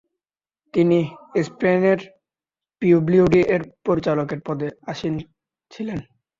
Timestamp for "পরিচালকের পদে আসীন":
3.85-5.13